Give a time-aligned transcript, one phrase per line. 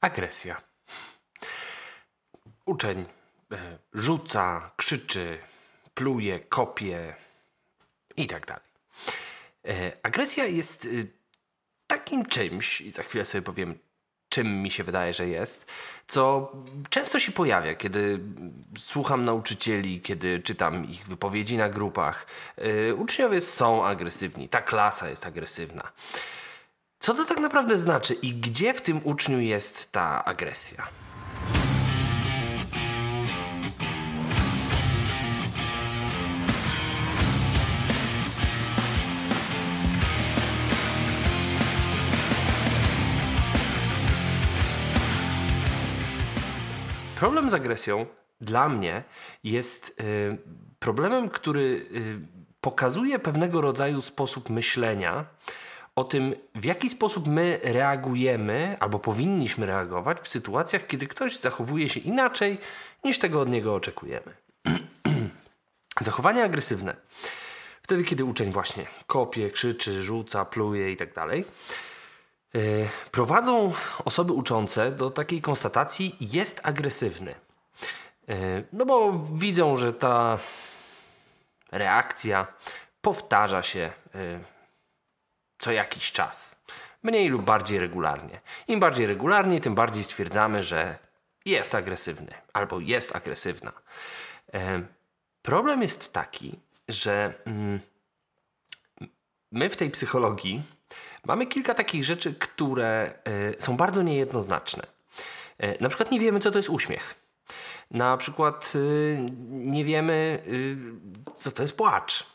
[0.00, 0.62] Agresja.
[2.66, 3.04] Uczeń
[3.52, 5.38] e, rzuca, krzyczy,
[5.94, 7.14] pluje, kopie
[8.16, 8.70] i tak dalej.
[9.68, 10.88] E, agresja jest e,
[11.86, 13.78] takim czymś, i za chwilę sobie powiem,
[14.28, 15.72] czym mi się wydaje, że jest,
[16.06, 16.52] co
[16.90, 18.20] często się pojawia, kiedy
[18.78, 22.26] słucham nauczycieli, kiedy czytam ich wypowiedzi na grupach.
[22.96, 25.92] Uczniowie są agresywni, ta klasa jest agresywna.
[27.00, 30.88] Co to tak naprawdę znaczy i gdzie w tym uczniu jest ta agresja?
[47.16, 48.06] Problem z agresją
[48.40, 49.02] dla mnie
[49.44, 50.38] jest y,
[50.78, 52.20] problemem, który y,
[52.60, 55.24] pokazuje pewnego rodzaju sposób myślenia,
[55.96, 61.88] o tym, w jaki sposób my reagujemy albo powinniśmy reagować w sytuacjach, kiedy ktoś zachowuje
[61.88, 62.58] się inaczej
[63.04, 64.34] niż tego od niego oczekujemy.
[66.00, 66.96] Zachowanie agresywne.
[67.82, 71.40] Wtedy, kiedy uczeń właśnie kopie, krzyczy, rzuca, pluje itd., tak e,
[73.10, 73.72] prowadzą
[74.04, 77.34] osoby uczące do takiej konstatacji jest agresywny.
[78.28, 80.38] E, no bo widzą, że ta
[81.72, 82.46] reakcja
[83.00, 84.40] powtarza się e,
[85.60, 86.56] co jakiś czas.
[87.02, 88.40] Mniej lub bardziej regularnie.
[88.68, 90.98] Im bardziej regularnie, tym bardziej stwierdzamy, że
[91.44, 93.72] jest agresywny albo jest agresywna.
[94.54, 94.82] E,
[95.42, 96.58] problem jest taki,
[96.88, 97.80] że mm,
[99.52, 100.62] my w tej psychologii
[101.24, 104.86] mamy kilka takich rzeczy, które e, są bardzo niejednoznaczne.
[105.58, 107.14] E, na przykład nie wiemy, co to jest uśmiech.
[107.90, 108.72] Na przykład
[109.50, 110.42] nie wiemy,
[111.36, 112.26] co to jest płacz.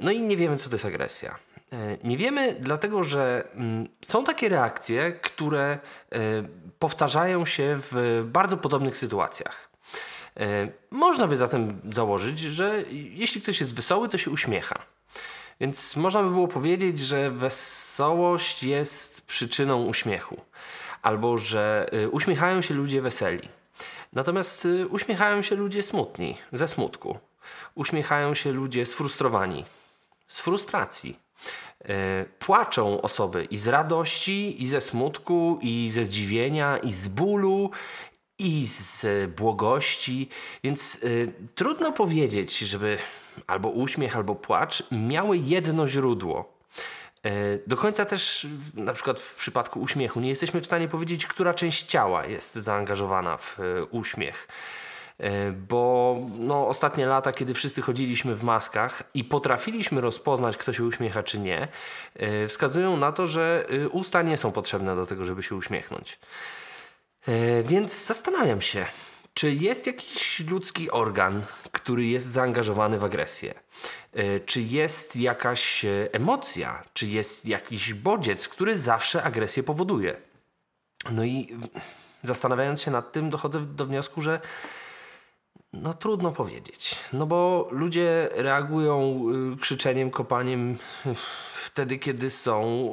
[0.00, 1.38] No i nie wiemy, co to jest agresja.
[1.72, 5.78] E, nie wiemy, dlatego że mm, są takie reakcje, które
[6.12, 6.18] e,
[6.78, 9.68] powtarzają się w bardzo podobnych sytuacjach.
[10.36, 14.78] E, można by zatem założyć, że jeśli ktoś jest wesoły, to się uśmiecha.
[15.60, 20.40] Więc można by było powiedzieć, że wesołość jest przyczyną uśmiechu,
[21.02, 23.48] albo że uśmiechają się ludzie weseli.
[24.12, 27.18] Natomiast uśmiechają się ludzie smutni, ze smutku.
[27.74, 29.64] Uśmiechają się ludzie sfrustrowani,
[30.28, 31.18] z frustracji.
[31.88, 37.70] E, płaczą osoby i z radości, i ze smutku, i ze zdziwienia, i z bólu,
[38.38, 39.06] i z
[39.36, 40.28] błogości,
[40.64, 42.98] więc y, trudno powiedzieć, żeby
[43.46, 46.58] albo uśmiech, albo płacz miały jedno źródło.
[47.26, 51.54] Y, do końca też, na przykład w przypadku uśmiechu, nie jesteśmy w stanie powiedzieć, która
[51.54, 53.58] część ciała jest zaangażowana w
[53.90, 54.48] uśmiech.
[55.22, 60.84] E, bo no, ostatnie lata, kiedy wszyscy chodziliśmy w maskach i potrafiliśmy rozpoznać, kto się
[60.84, 61.68] uśmiecha czy nie,
[62.16, 66.18] e, wskazują na to, że e, usta nie są potrzebne do tego, żeby się uśmiechnąć.
[67.64, 68.86] Więc zastanawiam się,
[69.34, 73.54] czy jest jakiś ludzki organ, który jest zaangażowany w agresję?
[74.46, 76.82] Czy jest jakaś emocja?
[76.92, 80.16] Czy jest jakiś bodziec, który zawsze agresję powoduje?
[81.10, 81.56] No i
[82.22, 84.40] zastanawiając się nad tym, dochodzę do wniosku, że
[85.72, 86.96] no trudno powiedzieć.
[87.12, 89.24] No bo ludzie reagują
[89.54, 90.78] y, krzyczeniem, kopaniem
[91.66, 92.86] wtedy, kiedy są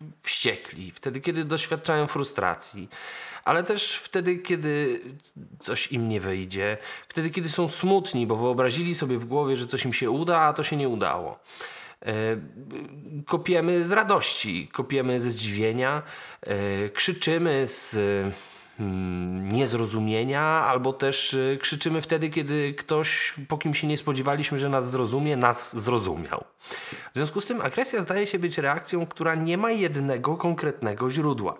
[0.00, 2.88] y, wściekli, wtedy, kiedy doświadczają frustracji,
[3.44, 5.00] ale też wtedy, kiedy
[5.58, 6.78] coś im nie wyjdzie,
[7.08, 10.52] wtedy, kiedy są smutni, bo wyobrazili sobie w głowie, że coś im się uda, a
[10.52, 11.38] to się nie udało.
[12.02, 12.12] E,
[13.26, 16.02] kopiemy z radości, kopiemy ze zdziwienia,
[16.42, 17.96] e, krzyczymy z
[19.52, 24.90] niezrozumienia, albo też y, krzyczymy wtedy, kiedy ktoś, po kim się nie spodziewaliśmy, że nas
[24.90, 26.44] zrozumie, nas zrozumiał.
[27.12, 31.58] W związku z tym agresja zdaje się być reakcją, która nie ma jednego konkretnego źródła.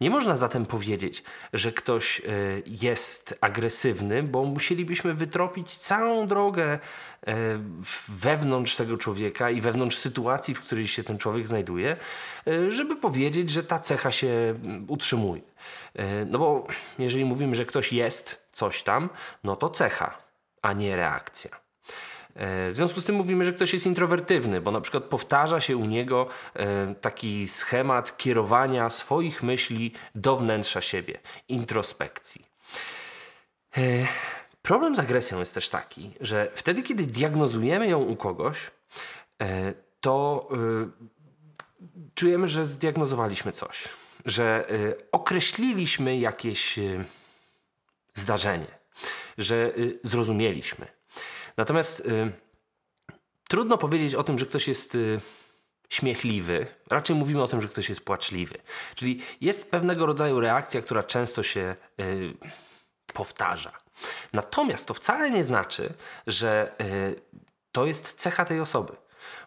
[0.00, 6.74] Nie można zatem powiedzieć, że ktoś y, jest agresywny, bo musielibyśmy wytropić całą drogę
[7.28, 7.32] y,
[8.08, 11.96] wewnątrz tego człowieka i wewnątrz sytuacji, w której się ten człowiek znajduje,
[12.68, 15.42] żeby powiedzieć, że ta cecha się mm, utrzymuje.
[16.26, 16.66] No bo
[16.98, 19.08] jeżeli mówimy, że ktoś jest coś tam,
[19.44, 20.18] no to cecha,
[20.62, 21.67] a nie reakcja.
[22.38, 25.76] E, w związku z tym mówimy, że ktoś jest introwertywny, bo na przykład powtarza się
[25.76, 32.46] u niego e, taki schemat kierowania swoich myśli do wnętrza siebie, introspekcji.
[33.76, 33.80] E,
[34.62, 38.70] problem z agresją jest też taki, że wtedy, kiedy diagnozujemy ją u kogoś,
[40.00, 40.48] to
[42.14, 43.84] czujemy, że zdiagnozowaliśmy coś,
[44.24, 44.66] że
[45.12, 46.78] określiliśmy jakieś
[48.14, 48.66] zdarzenie,
[49.38, 50.97] że zrozumieliśmy.
[51.58, 52.32] Natomiast y,
[53.48, 55.20] trudno powiedzieć o tym, że ktoś jest y,
[55.88, 58.58] śmiechliwy, raczej mówimy o tym, że ktoś jest płaczliwy.
[58.94, 62.34] Czyli jest pewnego rodzaju reakcja, która często się yy,
[63.12, 63.72] powtarza.
[64.32, 65.94] Natomiast to wcale nie znaczy,
[66.26, 67.20] że yy,
[67.72, 68.92] to jest cecha tej osoby.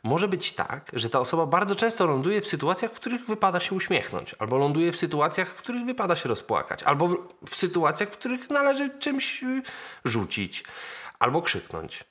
[0.03, 3.75] Może być tak, że ta osoba bardzo często ląduje w sytuacjach, w których wypada się
[3.75, 7.07] uśmiechnąć, albo ląduje w sytuacjach, w których wypada się rozpłakać, albo
[7.47, 9.61] w sytuacjach, w których należy czymś y,
[10.05, 10.63] rzucić,
[11.21, 12.03] albo krzyknąć.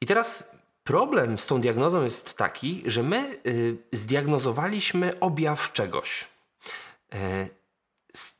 [0.00, 0.50] I teraz
[0.84, 6.24] problem z tą diagnozą jest taki, że my y, zdiagnozowaliśmy objaw czegoś.
[7.14, 7.16] Y,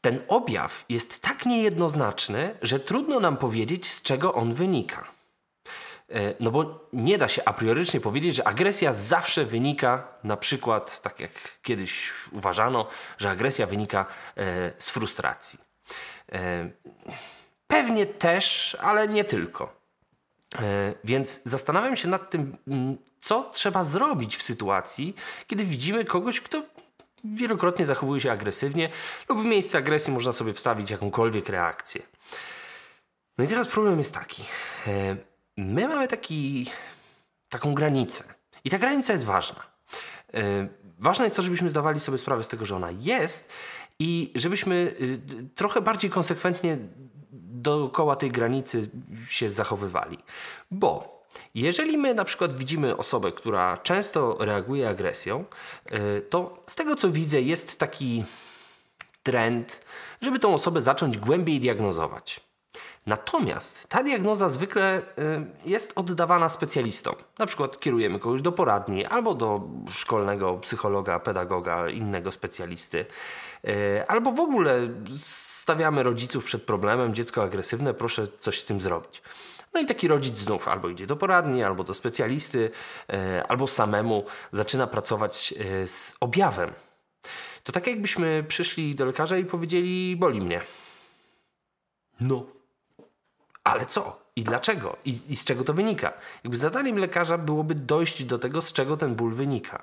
[0.00, 5.04] ten objaw jest tak niejednoznaczny, że trudno nam powiedzieć, z czego on wynika.
[6.10, 11.02] E, no bo nie da się a priorycznie powiedzieć, że agresja zawsze wynika, na przykład,
[11.02, 11.30] tak jak
[11.62, 12.86] kiedyś uważano,
[13.18, 14.06] że agresja wynika
[14.78, 15.58] z frustracji.
[17.66, 19.81] Pewnie też, ale nie tylko.
[21.04, 25.14] Więc zastanawiam się nad tym, mm, co trzeba zrobić w sytuacji,
[25.46, 26.62] kiedy widzimy kogoś, kto
[27.24, 28.88] wielokrotnie zachowuje się agresywnie,
[29.28, 32.02] lub w miejsce agresji można sobie wstawić jakąkolwiek reakcję.
[33.38, 34.42] No i teraz problem jest taki
[35.56, 36.70] my mamy taki,
[37.48, 38.24] taką granicę.
[38.64, 39.62] I ta granica jest ważna.
[40.32, 40.68] Yy,
[40.98, 43.52] ważne jest to, żebyśmy zdawali sobie sprawę z tego, że ona jest
[43.98, 46.78] i żebyśmy yy, trochę bardziej konsekwentnie
[47.62, 48.90] dookoła tej granicy
[49.28, 50.18] się zachowywali.
[50.70, 51.22] Bo
[51.54, 55.44] jeżeli my na przykład widzimy osobę, która często reaguje agresją,
[55.90, 58.24] yy, to z tego co widzę jest taki
[59.22, 59.84] trend,
[60.20, 62.40] żeby tą osobę zacząć głębiej diagnozować.
[63.06, 65.02] Natomiast ta diagnoza zwykle y,
[65.64, 67.14] jest oddawana specjalistom.
[67.38, 73.06] Na przykład kierujemy kogoś do poradni albo do szkolnego psychologa, pedagoga, innego specjalisty.
[73.64, 74.88] Y, albo w ogóle
[75.18, 79.22] stawiamy rodziców przed problemem, dziecko agresywne, proszę coś z tym zrobić.
[79.74, 82.70] No i taki rodzic znów albo idzie do poradni, albo do specjalisty,
[83.10, 85.54] y, albo samemu zaczyna pracować
[85.86, 86.72] z objawem.
[87.64, 90.60] To tak jakbyśmy przyszli do lekarza i powiedzieli: Boli mnie.
[92.20, 92.46] No,
[93.64, 94.22] ale co?
[94.36, 94.96] I dlaczego?
[95.04, 96.12] I, I, z czego to wynika?
[96.44, 99.82] Jakby zadaniem lekarza byłoby dojść do tego, z czego ten ból wynika.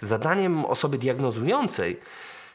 [0.00, 2.00] Zadaniem osoby diagnozującej,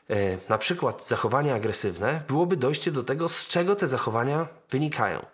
[0.09, 5.25] e, na przykład zachowania agresywne, byłoby dojście do tego, z czego te zachowania wynikają.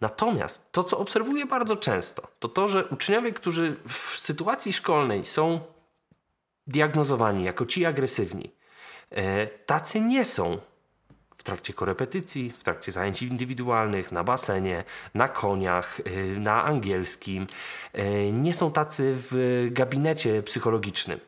[0.00, 5.60] Natomiast to, co obserwuję bardzo często, to to, że uczniowie, którzy w sytuacji szkolnej są
[6.66, 8.50] diagnozowani jako ci agresywni,
[9.10, 10.58] e, tacy nie są
[11.38, 17.46] w trakcie korepetycji, w trakcie zajęć indywidualnych, na basenie, na koniach, y, na angielskim.
[17.98, 21.20] Y, nie są tacy w gabinecie psychologicznym.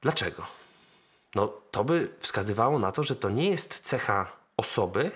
[0.00, 0.46] Dlaczego?
[1.34, 5.10] No, to by wskazywało na to, że to nie jest cecha osoby,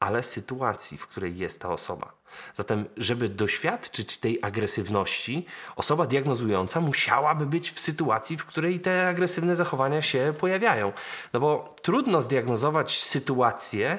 [0.00, 2.12] ale sytuacji, w której jest ta osoba.
[2.54, 5.46] Zatem, żeby doświadczyć tej agresywności,
[5.76, 10.92] osoba diagnozująca musiałaby być w sytuacji, w której te agresywne zachowania się pojawiają.
[11.32, 13.98] No bo trudno zdiagnozować sytuację, e,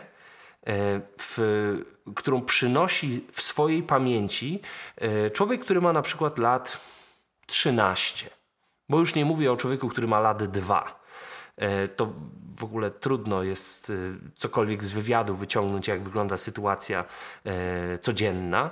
[1.20, 1.84] w,
[2.16, 4.62] którą przynosi w swojej pamięci
[4.98, 6.80] e, człowiek, który ma na przykład lat
[7.48, 8.30] 13.
[8.90, 11.06] Bo już nie mówię o człowieku, który ma lat 2
[11.58, 12.14] E, to
[12.58, 13.94] w ogóle trudno jest e,
[14.36, 17.06] cokolwiek z wywiadu wyciągnąć, jak wygląda sytuacja
[17.46, 18.70] e, codzienna.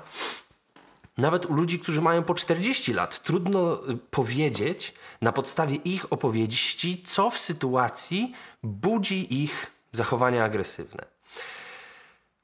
[1.18, 3.80] Nawet u ludzi, którzy mają po 40 lat, trudno
[4.12, 8.34] powiedzieć na podstawie ich opowieści, co w sytuacji
[8.64, 11.06] budzi ich zachowania agresywne.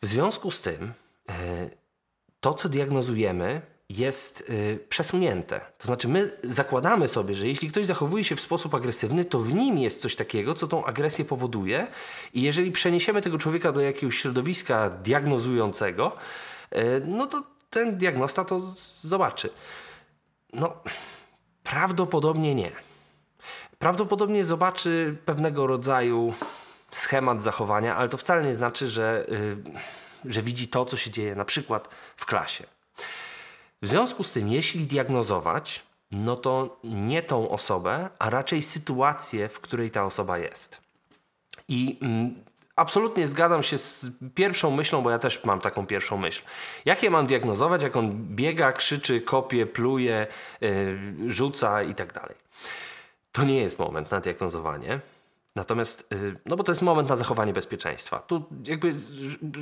[0.01, 0.93] W związku z tym,
[2.39, 5.62] to co diagnozujemy, jest y, przesunięte.
[5.77, 9.53] To znaczy, my zakładamy sobie, że jeśli ktoś zachowuje się w sposób agresywny, to w
[9.53, 11.88] nim jest coś takiego, co tą agresję powoduje,
[12.34, 16.12] i jeżeli przeniesiemy tego człowieka do jakiegoś środowiska diagnozującego,
[16.75, 18.60] y, no to ten diagnosta to
[19.01, 19.50] zobaczy.
[20.53, 20.74] No,
[21.63, 22.72] prawdopodobnie nie.
[23.79, 26.34] Prawdopodobnie zobaczy pewnego rodzaju
[26.91, 29.58] schemat zachowania, ale to wcale nie znaczy, że, y,
[30.25, 32.63] że widzi to, co się dzieje na przykład w klasie.
[33.81, 39.59] W związku z tym, jeśli diagnozować, no to nie tą osobę, a raczej sytuację, w
[39.59, 40.81] której ta osoba jest.
[41.67, 42.36] I mm,
[42.75, 46.41] absolutnie zgadzam się z pierwszą myślą, bo ja też mam taką pierwszą myśl.
[46.86, 50.27] Jak je mam diagnozować, jak on biega, krzyczy, kopie, pluje,
[50.62, 52.36] yy, rzuca i tak dalej.
[53.31, 55.00] To nie jest moment na diagnozowanie.
[55.56, 58.20] Natomiast, y, no bo to jest moment na zachowanie bezpieczeństwa.
[58.20, 58.96] Tu jakby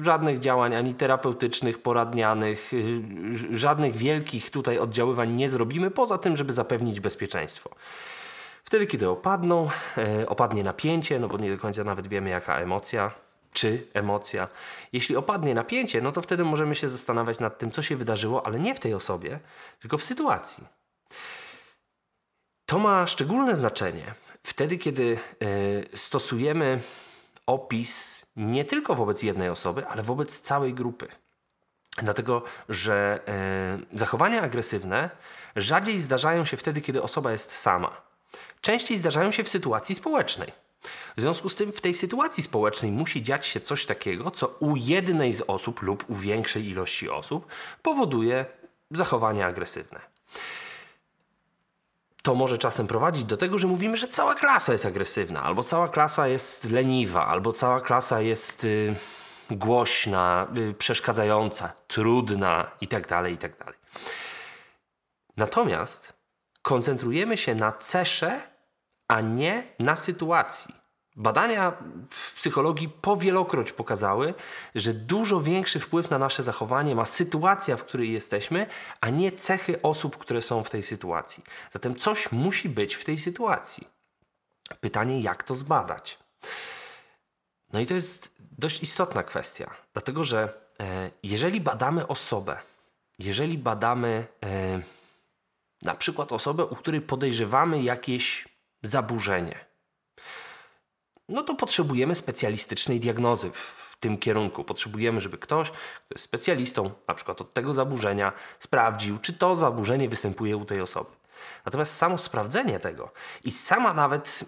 [0.04, 6.54] żadnych działań ani terapeutycznych, poradnianych, y, żadnych wielkich tutaj oddziaływań nie zrobimy, poza tym, żeby
[6.54, 7.70] zapewnić bezpieczeństwo.
[8.64, 9.70] Wtedy, kiedy opadną,
[10.22, 13.12] y, opadnie napięcie, no bo nie do końca nawet wiemy, jaka emocja,
[13.54, 14.48] czy emocja.
[14.94, 18.60] Jeśli opadnie napięcie, no to wtedy możemy się zastanawiać nad tym, co się wydarzyło, ale
[18.60, 19.40] nie w tej osobie,
[19.80, 20.64] tylko w sytuacji.
[22.66, 25.20] To ma szczególne znaczenie wtedy, kiedy
[25.94, 26.80] e, stosujemy
[27.46, 31.08] opis nie tylko wobec jednej osoby, ale wobec całej grupy.
[31.98, 35.10] Dlatego, że e, zachowania agresywne
[35.56, 38.02] rzadziej zdarzają się wtedy, kiedy osoba jest sama.
[38.62, 40.52] Częściej zdarzają się w sytuacji społecznej.
[41.18, 44.76] W związku z tym w tej sytuacji społecznej musi dziać się coś takiego, co u
[44.76, 47.48] jednej z osób lub u większej ilości osób
[47.82, 48.46] powoduje
[48.92, 50.00] zachowania agresywne.
[52.28, 55.90] To może czasem prowadzić do tego, że mówimy, że cała klasa jest agresywna, albo cała
[55.90, 58.96] klasa jest leniwa, albo cała klasa jest y,
[59.52, 63.56] głośna, y, przeszkadzająca, trudna itd., tak itd.
[63.66, 63.78] Tak
[65.38, 66.14] Natomiast
[66.62, 68.40] koncentrujemy się na cesze,
[69.08, 70.76] a nie na sytuacji.
[71.18, 71.74] Badania
[72.10, 74.34] w psychologii powielokroć pokazały,
[74.76, 78.68] że dużo większy wpływ na nasze zachowanie ma sytuacja, w której jesteśmy,
[79.02, 81.44] a nie cechy osób, które są w tej sytuacji.
[81.74, 83.88] Zatem coś musi być w tej sytuacji.
[84.80, 86.20] Pytanie, jak to zbadać?
[87.74, 92.58] No i to jest dość istotna kwestia, dlatego że e, jeżeli badamy osobę,
[93.20, 94.82] jeżeli badamy e,
[95.82, 98.48] na przykład osobę, u której podejrzewamy jakieś
[98.84, 99.67] zaburzenie,
[101.30, 104.64] no to potrzebujemy specjalistycznej diagnozy w tym kierunku.
[104.64, 110.10] Potrzebujemy, żeby ktoś, kto jest specjalistą, na przykład od tego zaburzenia, sprawdził, czy to zaburzenie
[110.10, 111.10] występuje u tej osoby.
[111.66, 113.12] Natomiast samo sprawdzenie tego
[113.44, 114.46] i sama nawet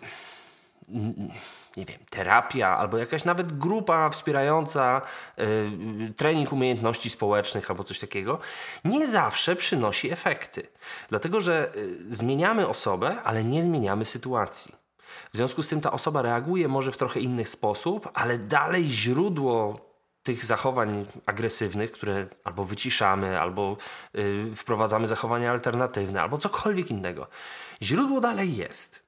[1.77, 5.01] nie wiem, terapia albo jakaś nawet grupa wspierająca
[5.39, 8.39] y, trening umiejętności społecznych albo coś takiego,
[8.85, 10.67] nie zawsze przynosi efekty.
[11.09, 14.78] Dlatego, że y, zmieniamy osobę, ale nie zmieniamy sytuacji.
[15.33, 19.89] W związku z tym ta osoba reaguje może w trochę inny sposób, ale dalej źródło
[20.23, 23.77] tych zachowań agresywnych, które albo wyciszamy, albo
[24.15, 27.27] y, wprowadzamy zachowania alternatywne, albo cokolwiek innego.
[27.81, 29.03] Źródło dalej jest.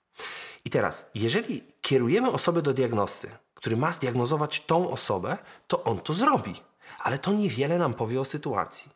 [0.66, 6.14] I teraz, jeżeli kierujemy osobę do diagnosty, który ma zdiagnozować tą osobę, to on to
[6.14, 6.64] zrobi.
[7.00, 8.92] Ale to niewiele nam powie o sytuacji.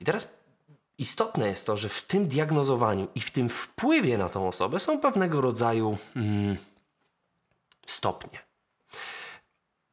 [0.00, 0.28] I teraz
[0.98, 5.00] istotne jest to, że w tym diagnozowaniu i w tym wpływie na tą osobę są
[5.00, 6.56] pewnego rodzaju mm,
[7.86, 8.38] stopnie.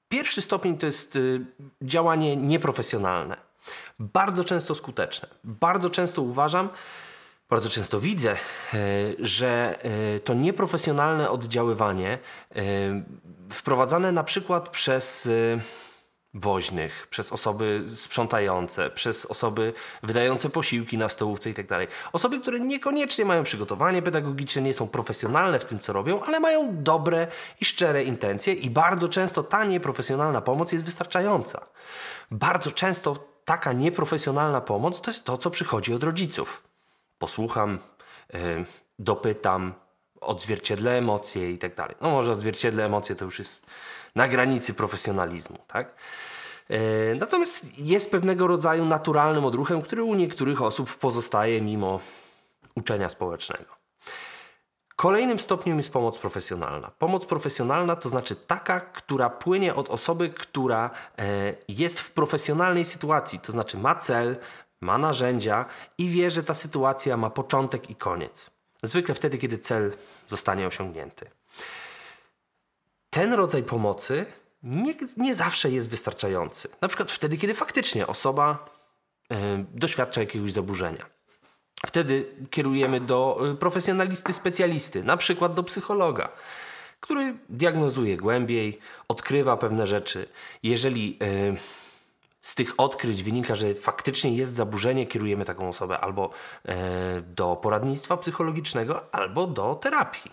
[0.10, 1.46] Pierwszy stopień to jest y,
[1.81, 3.38] działanie nieprofesjonalne.
[4.00, 5.29] Bardzo często skuteczne.
[5.43, 6.70] Bardzo często uważam,
[7.50, 8.38] bardzo często widzę, e,
[9.20, 9.79] że
[10.15, 12.20] e, to nieprofesjonalne oddziaływanie
[12.55, 12.62] e,
[13.50, 15.29] wprowadzane na przykład przez
[16.33, 19.73] woźnych, przez osoby sprzątające, przez osoby
[20.03, 21.67] wydające posiłki na stołówce itd.
[21.67, 26.39] Tak osoby, które niekoniecznie mają przygotowanie pedagogiczne, nie są profesjonalne w tym, co robią, ale
[26.39, 27.27] mają dobre
[27.61, 31.65] i szczere intencje i bardzo często ta nieprofesjonalna pomoc jest wystarczająca.
[32.31, 36.63] Bardzo często taka nieprofesjonalna pomoc to jest to, co przychodzi od rodziców
[37.19, 37.79] posłucham,
[38.33, 38.65] e,
[39.00, 39.73] dopytam,
[40.21, 41.95] odzwierciedlę emocje i tak dalej.
[42.01, 43.65] No może odzwierciedlę emocje to już jest
[44.15, 45.95] na granicy profesjonalizmu, tak?
[46.69, 51.99] E, natomiast jest pewnego rodzaju naturalnym odruchem, który u niektórych osób pozostaje mimo
[52.75, 53.81] uczenia społecznego.
[54.95, 56.91] Kolejnym stopniem jest pomoc profesjonalna.
[56.99, 63.39] Pomoc profesjonalna to znaczy taka, która płynie od osoby, która e, jest w profesjonalnej sytuacji,
[63.39, 64.37] to znaczy ma cel,
[64.81, 65.65] ma narzędzia
[65.97, 68.51] i wie, że ta sytuacja ma początek i koniec.
[68.83, 69.93] Zwykle wtedy, kiedy cel
[70.27, 71.29] zostanie osiągnięty.
[73.09, 74.25] Ten rodzaj pomocy
[74.63, 76.69] nie, nie zawsze jest wystarczający.
[76.81, 78.69] Na przykład wtedy, kiedy faktycznie osoba
[79.31, 79.35] y,
[79.73, 81.05] doświadcza jakiegoś zaburzenia.
[81.85, 86.29] Wtedy kierujemy do y, profesjonalisty, specjalisty, na przykład do psychologa,
[87.00, 90.27] który diagnozuje głębiej, odkrywa pewne rzeczy.
[90.63, 91.57] Jeżeli y,
[92.41, 96.29] z tych odkryć wynika, że faktycznie jest zaburzenie, kierujemy taką osobę albo
[96.65, 100.31] e, do poradnictwa psychologicznego, albo do terapii.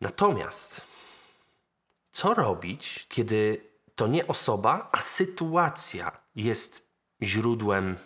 [0.00, 0.80] Natomiast
[2.12, 3.60] co robić, kiedy
[3.94, 6.88] to nie osoba, a sytuacja jest
[7.22, 7.96] źródłem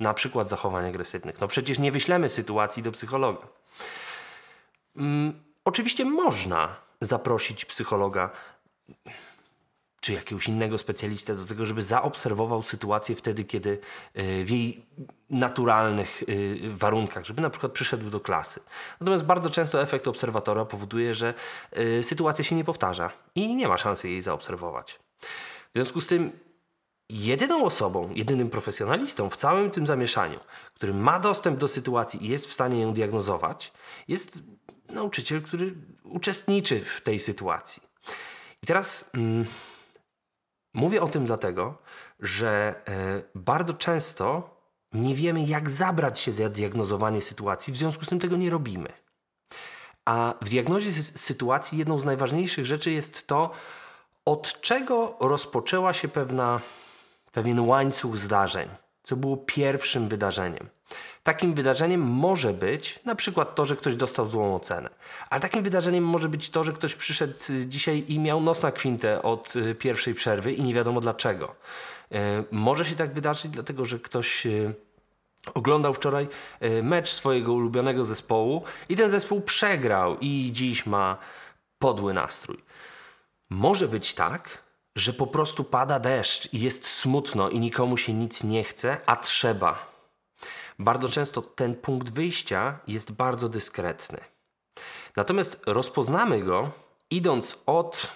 [0.00, 1.40] na przykład zachowań agresywnych?
[1.40, 3.46] No przecież nie wyślemy sytuacji do psychologa.
[4.96, 8.30] Mm, oczywiście można zaprosić psychologa
[10.00, 13.78] czy jakiegoś innego specjalistę do tego, żeby zaobserwował sytuację wtedy, kiedy
[14.14, 14.86] e, w jej
[15.30, 18.60] naturalnych e, warunkach, żeby na przykład przyszedł do klasy.
[19.00, 21.34] Natomiast bardzo często efekt obserwatora powoduje, że
[21.72, 24.98] e, sytuacja się nie powtarza i nie ma szansy jej zaobserwować.
[25.68, 26.32] W związku z tym
[27.08, 30.40] jedyną osobą, jedynym profesjonalistą w całym tym zamieszaniu,
[30.74, 33.72] który ma dostęp do sytuacji i jest w stanie ją diagnozować,
[34.08, 34.42] jest
[34.88, 35.74] nauczyciel, który
[36.04, 37.82] uczestniczy w tej sytuacji.
[38.62, 39.10] I teraz...
[39.14, 39.44] Mm,
[40.74, 41.78] Mówię o tym dlatego,
[42.20, 44.58] że e, bardzo często
[44.92, 48.92] nie wiemy, jak zabrać się za diagnozowanie sytuacji, w związku z tym tego nie robimy.
[50.04, 53.50] A w diagnozie sytuacji jedną z najważniejszych rzeczy jest to,
[54.24, 56.60] od czego rozpoczęła się pewna,
[57.32, 58.68] pewien łańcuch zdarzeń,
[59.02, 60.68] co było pierwszym wydarzeniem.
[61.22, 64.90] Takim wydarzeniem może być na przykład to, że ktoś dostał złą ocenę.
[65.30, 67.34] Ale takim wydarzeniem może być to, że ktoś przyszedł
[67.66, 71.54] dzisiaj i miał nos na kwintę od y, pierwszej przerwy i nie wiadomo dlaczego.
[72.12, 72.16] Y,
[72.50, 74.74] może się tak wydarzyć, dlatego że ktoś y,
[75.54, 76.28] oglądał wczoraj
[76.82, 81.18] mecz swojego ulubionego zespołu i ten zespół przegrał i dziś ma
[81.78, 82.58] podły nastrój.
[83.50, 84.62] Może być tak,
[84.96, 89.16] że po prostu pada deszcz i jest smutno i nikomu się nic nie chce, a
[89.16, 89.97] trzeba
[90.78, 94.18] bardzo często ten punkt wyjścia jest bardzo dyskretny.
[95.16, 96.70] Natomiast rozpoznamy go
[97.10, 98.12] idąc od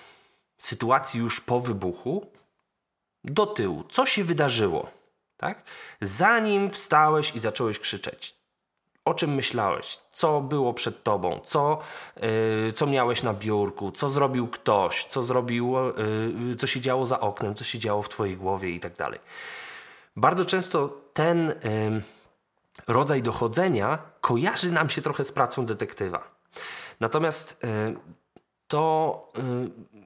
[0.59, 2.27] sytuacji już po wybuchu
[3.25, 3.85] do tyłu.
[3.91, 4.91] Co się wydarzyło?
[5.37, 5.63] Tak?
[6.01, 8.37] Zanim wstałeś i zacząłeś krzyczeć,
[9.05, 11.79] o czym myślałeś, co było przed tobą, co,
[12.67, 15.75] yy, co miałeś na biurku, co zrobił ktoś, co zrobił,
[16.49, 19.21] yy, co się działo za oknem, co się działo w twojej głowie i tak dalej.
[20.17, 22.03] Bardzo często ten yy,
[22.87, 26.31] rodzaj dochodzenia kojarzy nam się trochę z pracą detektywa.
[27.01, 27.97] Natomiast y,
[28.69, 29.33] to,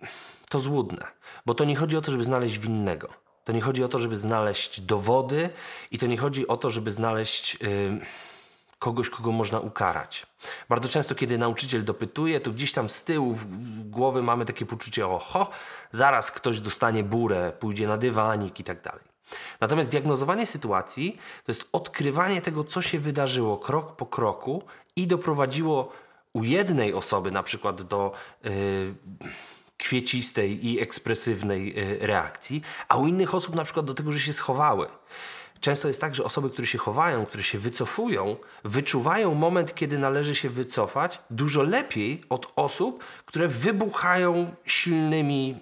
[0.02, 0.06] y,
[0.48, 1.06] to złudne,
[1.46, 3.08] bo to nie chodzi o to, żeby znaleźć winnego.
[3.44, 5.50] To nie chodzi o to, żeby znaleźć dowody
[5.90, 8.00] i to nie chodzi o to, żeby znaleźć y,
[8.78, 10.26] kogoś, kogo można ukarać.
[10.68, 13.38] Bardzo często, kiedy nauczyciel dopytuje, to gdzieś tam z tyłu
[13.84, 15.50] głowy mamy takie poczucie, oho,
[15.92, 19.15] zaraz ktoś dostanie burę, pójdzie na dywanik i tak dalej.
[19.60, 24.62] Natomiast diagnozowanie sytuacji to jest odkrywanie tego, co się wydarzyło krok po kroku
[24.96, 25.92] i doprowadziło
[26.32, 28.12] u jednej osoby na przykład do
[28.44, 28.50] yy,
[29.78, 34.32] kwiecistej i ekspresywnej yy, reakcji, a u innych osób na przykład do tego, że się
[34.32, 34.88] schowały.
[35.60, 40.34] Często jest tak, że osoby, które się chowają, które się wycofują, wyczuwają moment, kiedy należy
[40.34, 45.58] się wycofać dużo lepiej od osób, które wybuchają silnymi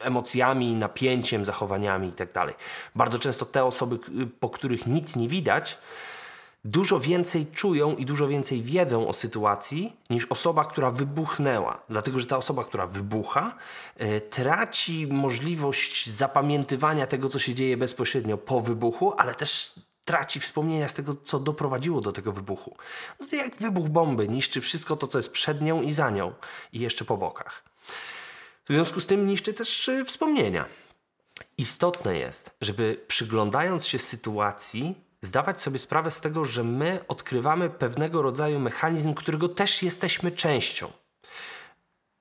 [0.00, 2.32] emocjami, napięciem, zachowaniami itd.
[2.32, 2.54] Tak
[2.94, 3.98] Bardzo często te osoby,
[4.40, 5.78] po których nic nie widać,
[6.64, 11.82] dużo więcej czują i dużo więcej wiedzą o sytuacji niż osoba, która wybuchnęła.
[11.88, 13.54] Dlatego, że ta osoba, która wybucha,
[13.96, 19.72] yy, traci możliwość zapamiętywania tego, co się dzieje bezpośrednio po wybuchu, ale też
[20.04, 22.76] traci wspomnienia z tego, co doprowadziło do tego wybuchu.
[23.20, 26.32] No to jak wybuch bomby niszczy wszystko to, co jest przed nią i za nią
[26.72, 27.64] i jeszcze po bokach.
[28.68, 30.64] W związku z tym niszczy też y, wspomnienia.
[31.58, 38.22] Istotne jest, żeby przyglądając się sytuacji, zdawać sobie sprawę z tego, że my odkrywamy pewnego
[38.22, 40.92] rodzaju mechanizm, którego też jesteśmy częścią.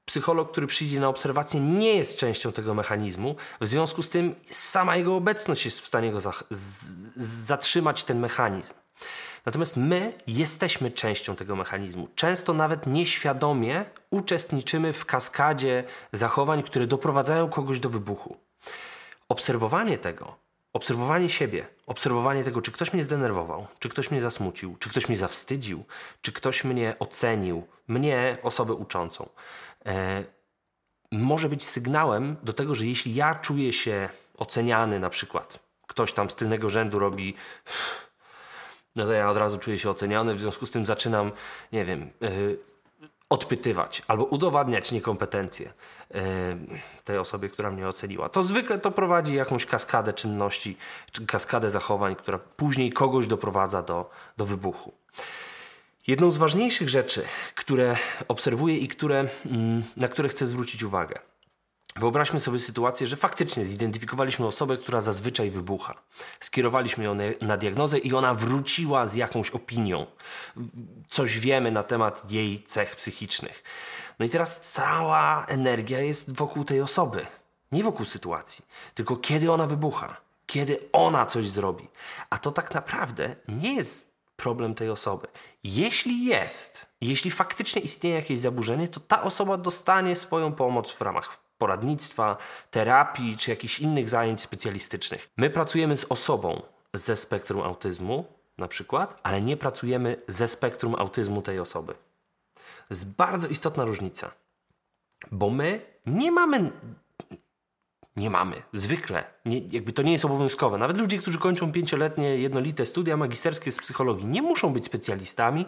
[0.05, 4.95] Psycholog, który przyjdzie na obserwację, nie jest częścią tego mechanizmu, w związku z tym sama
[4.95, 6.19] jego obecność jest w stanie go
[7.15, 8.73] zatrzymać ten mechanizm.
[9.47, 12.07] Natomiast my jesteśmy częścią tego mechanizmu.
[12.15, 15.83] Często nawet nieświadomie uczestniczymy w kaskadzie
[16.13, 18.37] zachowań, które doprowadzają kogoś do wybuchu.
[19.29, 20.35] Obserwowanie tego,
[20.73, 25.17] obserwowanie siebie, obserwowanie tego, czy ktoś mnie zdenerwował, czy ktoś mnie zasmucił, czy ktoś mnie
[25.17, 25.85] zawstydził,
[26.21, 29.29] czy ktoś mnie ocenił, mnie, osobę uczącą,
[29.85, 30.23] e,
[31.11, 36.29] może być sygnałem do tego, że jeśli ja czuję się oceniany, na przykład ktoś tam
[36.29, 37.35] z tylnego rzędu robi
[38.97, 41.31] no to ja od razu czuję się oceniany, w związku z tym zaczynam,
[41.71, 42.59] nie wiem, yy,
[43.29, 45.73] odpytywać albo udowadniać niekompetencje
[46.13, 46.21] yy,
[47.03, 48.29] tej osobie, która mnie oceniła.
[48.29, 50.77] To zwykle to prowadzi jakąś kaskadę czynności,
[51.11, 54.93] czy kaskadę zachowań, która później kogoś doprowadza do, do wybuchu.
[56.07, 57.23] Jedną z ważniejszych rzeczy,
[57.55, 61.19] które obserwuję i które, mm, na które chcę zwrócić uwagę,
[61.97, 65.93] Wyobraźmy sobie sytuację, że faktycznie zidentyfikowaliśmy osobę, która zazwyczaj wybucha.
[66.39, 70.05] Skierowaliśmy ją na diagnozę i ona wróciła z jakąś opinią.
[71.09, 73.63] Coś wiemy na temat jej cech psychicznych.
[74.19, 77.25] No i teraz cała energia jest wokół tej osoby.
[77.71, 81.87] Nie wokół sytuacji, tylko kiedy ona wybucha, kiedy ona coś zrobi.
[82.29, 85.27] A to tak naprawdę nie jest problem tej osoby.
[85.63, 91.46] Jeśli jest, jeśli faktycznie istnieje jakieś zaburzenie, to ta osoba dostanie swoją pomoc w ramach
[91.57, 92.37] poradnictwa,
[92.71, 95.29] terapii czy jakichś innych zajęć specjalistycznych.
[95.37, 96.61] My pracujemy z osobą
[96.93, 101.93] ze spektrum autyzmu, na przykład, ale nie pracujemy ze spektrum autyzmu tej osoby.
[102.89, 104.31] Jest bardzo istotna różnica,
[105.31, 106.71] bo my nie mamy.
[108.15, 110.77] Nie mamy, zwykle, nie, jakby to nie jest obowiązkowe.
[110.77, 115.65] Nawet ludzie, którzy kończą pięcioletnie, jednolite studia magisterskie z psychologii, nie muszą być specjalistami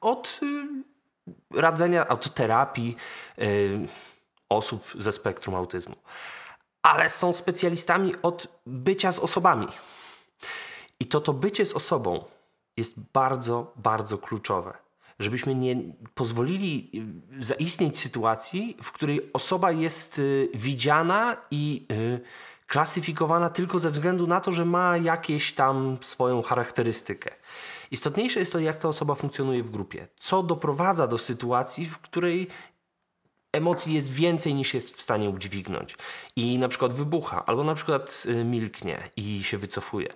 [0.00, 2.96] od y, radzenia, od terapii.
[3.38, 3.88] Y,
[4.48, 5.94] osób ze spektrum autyzmu,
[6.82, 9.68] ale są specjalistami od bycia z osobami.
[11.00, 12.24] I to to bycie z osobą
[12.76, 14.74] jest bardzo, bardzo kluczowe.
[15.18, 15.76] żebyśmy nie
[16.14, 16.90] pozwolili
[17.40, 22.20] y, zaistnieć sytuacji, w której osoba jest y, widziana i y,
[22.66, 27.30] klasyfikowana tylko ze względu na to, że ma jakieś tam swoją charakterystykę.
[27.90, 32.48] Istotniejsze jest to, jak ta osoba funkcjonuje w grupie, co doprowadza do sytuacji, w której
[33.54, 35.96] emocji jest więcej niż jest w stanie udźwignąć
[36.36, 40.08] i na przykład wybucha, albo na przykład milknie i się wycofuje.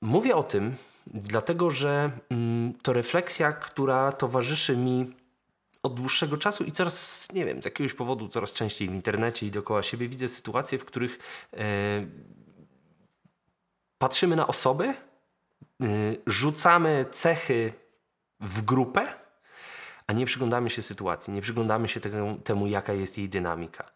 [0.00, 5.14] Mówię o tym, dlatego że mm, to refleksja, która towarzyszy mi
[5.82, 9.50] od dłuższego czasu i coraz, nie wiem, z jakiegoś powodu coraz częściej w internecie i
[9.50, 11.18] dookoła siebie widzę sytuacje, w których
[11.52, 11.66] e,
[13.98, 14.94] patrzymy na osoby,
[16.26, 17.72] rzucamy cechy
[18.40, 19.14] w grupę,
[20.10, 23.90] a nie przyglądamy się sytuacji, nie przyglądamy się tego, temu, jaka jest jej dynamika.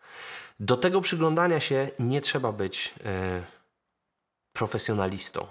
[0.60, 3.42] Do tego przyglądania się nie trzeba być e,
[4.52, 5.46] profesjonalistą.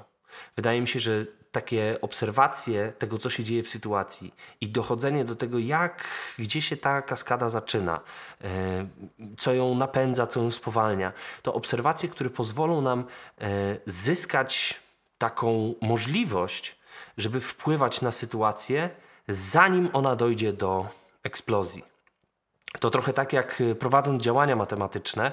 [0.56, 5.36] Wydaje mi się, że takie obserwacje tego, co się dzieje w sytuacji i dochodzenie do
[5.36, 6.08] tego, jak,
[6.40, 8.00] gdzie się ta kaskada zaczyna,
[8.42, 8.88] e,
[9.38, 13.04] co ją napędza, co ją spowalnia, to obserwacje, które pozwolą nam
[13.42, 14.80] e, zyskać
[15.18, 16.76] taką możliwość,
[17.18, 18.90] żeby wpływać na sytuację,
[19.28, 20.88] zanim ona dojdzie do
[21.24, 21.84] eksplozji.
[22.80, 25.32] To trochę tak jak prowadząc działania matematyczne, e,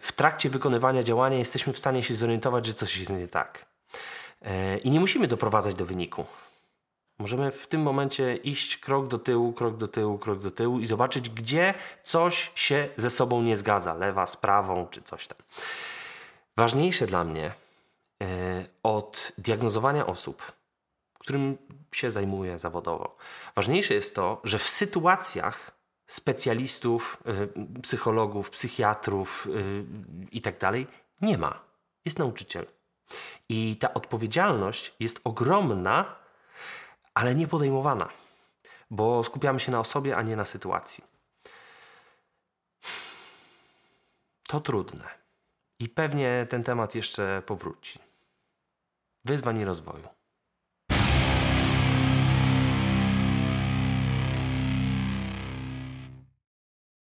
[0.00, 3.66] w trakcie wykonywania działania jesteśmy w stanie się zorientować, że coś jest nie tak.
[4.42, 6.24] E, I nie musimy doprowadzać do wyniku.
[7.18, 10.86] Możemy w tym momencie iść krok do tyłu, krok do tyłu, krok do tyłu i
[10.86, 15.38] zobaczyć, gdzie coś się ze sobą nie zgadza, lewa z prawą czy coś tam.
[16.56, 17.52] Ważniejsze dla mnie
[18.82, 20.52] od diagnozowania osób,
[21.26, 21.58] którym
[21.92, 23.16] się zajmuję zawodowo,
[23.54, 25.70] ważniejsze jest to, że w sytuacjach
[26.06, 29.48] specjalistów, e, psychologów, psychiatrów
[30.32, 30.86] i tak dalej
[31.20, 31.60] nie ma.
[32.04, 32.66] Jest nauczyciel.
[33.48, 36.16] I ta odpowiedzialność jest ogromna,
[37.14, 38.08] ale nie podejmowana,
[38.90, 41.04] bo skupiamy się na osobie, a nie na sytuacji.
[44.48, 45.08] To trudne.
[45.78, 47.98] I pewnie ten temat jeszcze powróci.
[49.24, 50.15] Wyzwań i rozwoju.